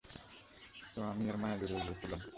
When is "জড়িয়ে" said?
1.61-1.83